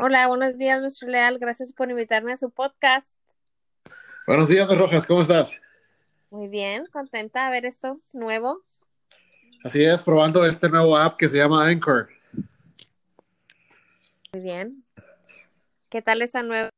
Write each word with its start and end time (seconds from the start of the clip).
Hola, 0.00 0.28
buenos 0.28 0.56
días, 0.56 0.80
nuestro 0.80 1.08
Leal. 1.08 1.40
Gracias 1.40 1.72
por 1.72 1.90
invitarme 1.90 2.32
a 2.32 2.36
su 2.36 2.50
podcast. 2.50 3.10
Buenos 4.28 4.48
días, 4.48 4.68
Rojas. 4.78 5.04
¿Cómo 5.04 5.22
estás? 5.22 5.60
Muy 6.30 6.46
bien, 6.46 6.86
contenta 6.92 7.46
de 7.46 7.50
ver 7.50 7.66
esto 7.66 8.00
nuevo. 8.12 8.62
Así 9.64 9.84
es, 9.84 10.04
probando 10.04 10.46
este 10.46 10.68
nuevo 10.68 10.96
app 10.96 11.16
que 11.16 11.28
se 11.28 11.38
llama 11.38 11.66
Anchor. 11.66 12.08
Muy 14.32 14.42
bien. 14.44 14.84
¿Qué 15.88 16.00
tal 16.00 16.22
esa 16.22 16.44
nueva 16.44 16.70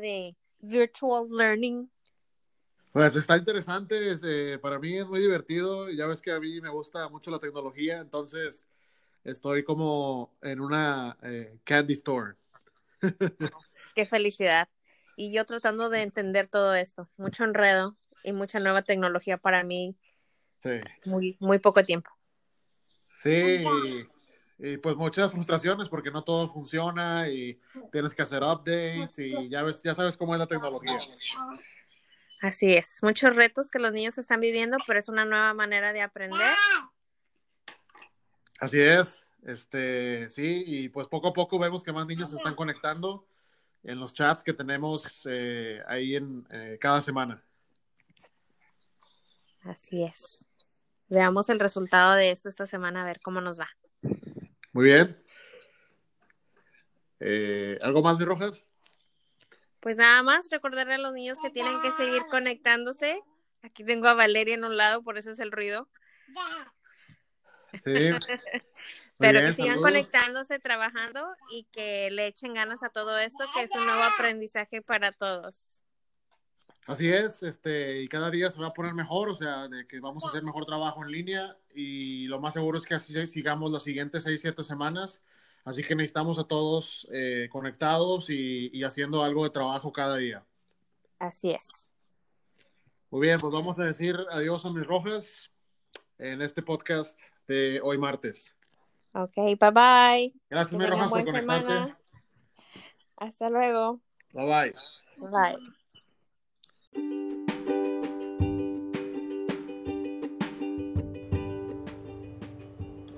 de 0.00 0.36
virtual 0.60 1.26
learning? 1.28 1.90
Pues 2.92 3.16
está 3.16 3.36
interesante, 3.36 4.16
eh, 4.22 4.58
para 4.58 4.78
mí 4.78 4.98
es 4.98 5.08
muy 5.08 5.18
divertido, 5.18 5.90
ya 5.90 6.06
ves 6.06 6.22
que 6.22 6.30
a 6.30 6.38
mí 6.38 6.60
me 6.60 6.70
gusta 6.70 7.08
mucho 7.08 7.32
la 7.32 7.40
tecnología, 7.40 7.98
entonces 7.98 8.64
estoy 9.30 9.64
como 9.64 10.36
en 10.42 10.60
una 10.60 11.16
eh, 11.22 11.58
candy 11.64 11.94
store. 11.94 12.34
Qué 13.94 14.06
felicidad. 14.06 14.68
Y 15.16 15.32
yo 15.32 15.44
tratando 15.44 15.90
de 15.90 16.02
entender 16.02 16.48
todo 16.48 16.74
esto, 16.74 17.08
mucho 17.16 17.44
enredo 17.44 17.96
y 18.22 18.32
mucha 18.32 18.60
nueva 18.60 18.82
tecnología 18.82 19.36
para 19.36 19.64
mí. 19.64 19.96
Sí. 20.62 20.80
Muy, 21.04 21.36
muy 21.40 21.58
poco 21.58 21.84
tiempo. 21.84 22.10
Sí, 23.16 23.64
y, 24.58 24.76
pues 24.78 24.96
muchas 24.96 25.32
frustraciones 25.32 25.88
porque 25.88 26.10
no 26.10 26.22
todo 26.22 26.48
funciona 26.52 27.28
y 27.28 27.60
tienes 27.92 28.14
que 28.14 28.22
hacer 28.22 28.42
updates 28.42 29.18
y 29.18 29.48
ya 29.48 29.62
ves, 29.62 29.82
ya 29.82 29.94
sabes 29.94 30.16
cómo 30.16 30.34
es 30.34 30.38
la 30.40 30.46
tecnología. 30.46 30.98
Así 32.40 32.74
es, 32.74 32.98
muchos 33.02 33.34
retos 33.34 33.70
que 33.70 33.80
los 33.80 33.92
niños 33.92 34.18
están 34.18 34.40
viviendo, 34.40 34.76
pero 34.86 35.00
es 35.00 35.08
una 35.08 35.24
nueva 35.24 35.52
manera 35.54 35.92
de 35.92 36.02
aprender 36.02 36.54
Así 38.58 38.80
es, 38.80 39.26
este, 39.44 40.28
sí, 40.30 40.64
y 40.66 40.88
pues 40.88 41.06
poco 41.06 41.28
a 41.28 41.32
poco 41.32 41.58
vemos 41.58 41.84
que 41.84 41.92
más 41.92 42.06
niños 42.06 42.30
se 42.30 42.36
están 42.36 42.56
conectando 42.56 43.26
en 43.84 44.00
los 44.00 44.12
chats 44.12 44.42
que 44.42 44.52
tenemos 44.52 45.26
eh, 45.26 45.80
ahí 45.86 46.16
en 46.16 46.46
eh, 46.50 46.76
cada 46.80 47.00
semana. 47.00 47.42
Así 49.62 50.02
es. 50.02 50.44
Veamos 51.08 51.48
el 51.48 51.60
resultado 51.60 52.14
de 52.14 52.30
esto 52.30 52.48
esta 52.48 52.66
semana, 52.66 53.02
a 53.02 53.04
ver 53.04 53.20
cómo 53.22 53.40
nos 53.40 53.58
va. 53.58 53.68
Muy 54.72 54.84
bien. 54.84 55.22
Eh, 57.20 57.78
¿Algo 57.82 58.02
más, 58.02 58.18
mi 58.18 58.24
Rojas? 58.24 58.64
Pues 59.80 59.96
nada 59.96 60.22
más, 60.22 60.50
recordarle 60.50 60.94
a 60.94 60.98
los 60.98 61.12
niños 61.12 61.38
que 61.40 61.50
tienen 61.50 61.80
que 61.80 61.92
seguir 61.92 62.22
conectándose. 62.30 63.22
Aquí 63.62 63.84
tengo 63.84 64.08
a 64.08 64.14
Valeria 64.14 64.54
en 64.54 64.64
un 64.64 64.76
lado, 64.76 65.02
por 65.02 65.16
eso 65.16 65.30
es 65.30 65.38
el 65.38 65.52
ruido. 65.52 65.88
Sí. 67.84 68.10
Pero 69.18 69.40
que 69.40 69.52
sigan 69.52 69.80
conectándose, 69.80 70.58
trabajando 70.60 71.24
y 71.50 71.64
que 71.72 72.10
le 72.10 72.26
echen 72.26 72.54
ganas 72.54 72.82
a 72.82 72.88
todo 72.88 73.18
esto, 73.18 73.44
que 73.54 73.62
es 73.62 73.74
un 73.74 73.84
nuevo 73.84 74.02
aprendizaje 74.02 74.80
para 74.82 75.10
todos. 75.10 75.82
Así 76.86 77.10
es, 77.10 77.42
este, 77.42 78.00
y 78.00 78.08
cada 78.08 78.30
día 78.30 78.50
se 78.50 78.60
va 78.60 78.68
a 78.68 78.72
poner 78.72 78.94
mejor, 78.94 79.28
o 79.28 79.34
sea, 79.34 79.68
de 79.68 79.86
que 79.86 80.00
vamos 80.00 80.24
a 80.24 80.28
hacer 80.28 80.42
mejor 80.42 80.64
trabajo 80.64 81.04
en 81.04 81.10
línea 81.10 81.54
y 81.74 82.26
lo 82.28 82.40
más 82.40 82.54
seguro 82.54 82.78
es 82.78 82.86
que 82.86 82.94
así 82.94 83.26
sigamos 83.26 83.70
las 83.70 83.82
siguientes 83.82 84.22
seis, 84.22 84.40
siete 84.40 84.62
semanas. 84.62 85.20
Así 85.64 85.82
que 85.82 85.94
necesitamos 85.94 86.38
a 86.38 86.44
todos 86.44 87.06
eh, 87.12 87.48
conectados 87.52 88.30
y, 88.30 88.70
y 88.72 88.84
haciendo 88.84 89.22
algo 89.22 89.44
de 89.44 89.50
trabajo 89.50 89.92
cada 89.92 90.16
día. 90.16 90.46
Así 91.18 91.50
es. 91.50 91.92
Muy 93.10 93.20
bien, 93.20 93.38
pues 93.38 93.52
vamos 93.52 93.78
a 93.78 93.84
decir 93.84 94.16
adiós 94.30 94.64
a 94.64 94.70
mis 94.70 94.86
rojas 94.86 95.50
en 96.16 96.40
este 96.40 96.62
podcast 96.62 97.18
de 97.48 97.80
hoy 97.82 97.98
martes. 97.98 98.54
Ok, 99.12 99.34
bye 99.34 99.70
bye. 99.72 100.34
Gracias, 100.48 100.78
mi 100.78 100.86
Rojas, 100.86 101.08
por 101.08 101.24
conectarte. 101.24 101.66
Semana. 101.66 101.98
Hasta 103.16 103.50
luego. 103.50 104.00
Bye 104.32 104.46
bye. 104.46 104.74
Bye. 105.30 105.78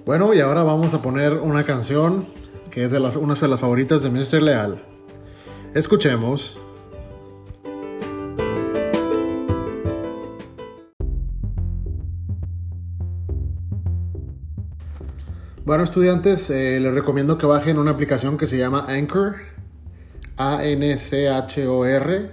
Bueno, 0.06 0.32
y 0.32 0.40
ahora 0.40 0.62
vamos 0.62 0.94
a 0.94 1.02
poner 1.02 1.34
una 1.34 1.64
canción 1.64 2.26
que 2.70 2.84
es 2.84 2.90
de 2.90 3.00
las, 3.00 3.16
una 3.16 3.34
de 3.34 3.48
las 3.48 3.60
favoritas 3.60 4.02
de 4.02 4.10
Mr. 4.10 4.42
Leal. 4.42 4.82
Escuchemos. 5.74 6.56
Bueno, 15.62 15.84
estudiantes, 15.84 16.48
eh, 16.48 16.80
les 16.80 16.94
recomiendo 16.94 17.36
que 17.36 17.44
bajen 17.44 17.76
una 17.76 17.90
aplicación 17.90 18.38
que 18.38 18.46
se 18.46 18.56
llama 18.56 18.86
Anchor, 18.88 19.36
A-N-C-H-O-R, 20.38 22.30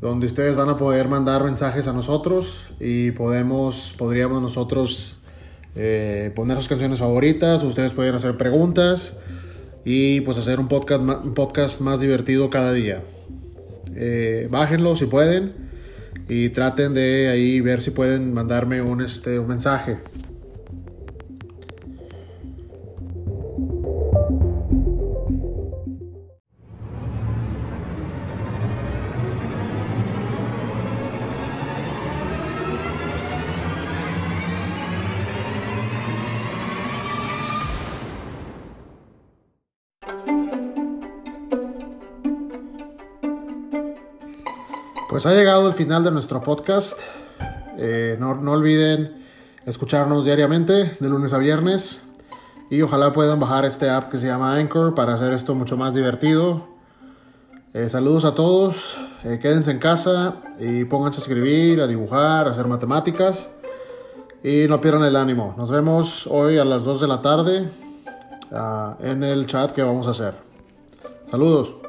donde 0.00 0.26
ustedes 0.26 0.56
van 0.56 0.70
a 0.70 0.78
poder 0.78 1.06
mandar 1.06 1.44
mensajes 1.44 1.86
a 1.86 1.92
nosotros 1.92 2.70
y 2.80 3.10
podemos, 3.10 3.94
podríamos 3.98 4.40
nosotros 4.40 5.18
eh, 5.76 6.32
poner 6.34 6.56
sus 6.56 6.68
canciones 6.68 7.00
favoritas, 7.00 7.62
ustedes 7.62 7.92
pueden 7.92 8.14
hacer 8.14 8.38
preguntas 8.38 9.16
y 9.84 10.22
pues 10.22 10.38
hacer 10.38 10.58
un 10.58 10.68
podcast, 10.68 11.02
un 11.02 11.34
podcast 11.34 11.82
más 11.82 12.00
divertido 12.00 12.48
cada 12.48 12.72
día. 12.72 13.02
Eh, 13.94 14.48
bájenlo 14.50 14.96
si 14.96 15.04
pueden 15.04 15.52
y 16.26 16.48
traten 16.48 16.94
de 16.94 17.28
ahí 17.28 17.60
ver 17.60 17.82
si 17.82 17.90
pueden 17.90 18.32
mandarme 18.32 18.80
un, 18.80 19.02
este, 19.02 19.38
un 19.38 19.48
mensaje. 19.48 19.98
Pues 45.12 45.26
ha 45.26 45.34
llegado 45.34 45.66
el 45.68 45.74
final 45.74 46.02
de 46.04 46.10
nuestro 46.10 46.42
podcast. 46.42 46.98
Eh, 47.76 48.16
no, 48.18 48.30
olviden 48.30 49.22
escucharnos 49.66 50.24
diariamente, 50.24 50.96
de 50.98 51.08
lunes 51.10 51.34
a 51.34 51.38
viernes. 51.38 52.00
Y 52.70 52.80
ojalá 52.80 53.12
puedan 53.12 53.38
bajar 53.38 53.66
este 53.66 53.90
app 53.90 54.10
que 54.10 54.16
se 54.16 54.28
llama 54.28 54.54
Anchor 54.54 54.94
para 54.94 55.12
hacer 55.12 55.34
esto 55.34 55.54
mucho 55.54 55.76
más 55.76 55.92
divertido. 55.92 56.66
Eh, 57.74 57.90
saludos 57.90 58.24
a 58.24 58.34
todos. 58.34 58.96
Eh, 59.24 59.38
quédense 59.38 59.72
en 59.72 59.80
casa 59.80 60.36
y 60.58 60.86
pónganse 60.86 61.18
a 61.18 61.24
escribir, 61.24 61.82
a 61.82 61.86
dibujar, 61.86 62.48
a 62.48 62.52
hacer 62.52 62.66
matemáticas. 62.66 63.50
Y 64.42 64.64
no 64.66 64.80
pierdan 64.80 65.04
el 65.04 65.16
ánimo. 65.16 65.54
Nos 65.58 65.70
vemos 65.70 66.26
hoy 66.26 66.56
a 66.56 66.64
las 66.64 66.84
2 66.84 67.02
de 67.02 67.06
la 67.08 67.20
tarde 67.20 67.68
ah, 68.50 68.96
en 69.02 69.22
el 69.24 69.44
chat 69.46 69.72
que 69.72 69.82
vamos 69.82 70.06
a 70.06 70.12
hacer. 70.12 70.32
Saludos. 71.30 71.81